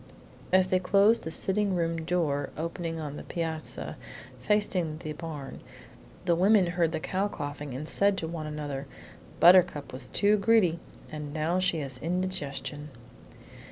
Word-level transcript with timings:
As 0.51 0.69
they 0.69 0.79
closed 0.79 1.21
the 1.25 1.29
sitting 1.29 1.75
room 1.75 2.03
door 2.05 2.49
opening 2.57 2.99
on 2.99 3.17
the 3.17 3.23
piazza 3.23 3.97
facing 4.41 4.97
the 4.97 5.13
barn, 5.13 5.59
the 6.25 6.33
women 6.33 6.65
heard 6.73 6.91
the 6.91 6.99
cow 6.99 7.27
coughing 7.27 7.75
and 7.75 7.87
said 7.87 8.17
to 8.17 8.27
one 8.27 8.47
another: 8.47 8.87
"Buttercup 9.39 9.93
was 9.93 10.09
too 10.09 10.37
greedy, 10.37 10.79
and 11.11 11.35
now 11.35 11.59
she 11.59 11.81
has 11.81 11.99
indigestion." 11.99 12.89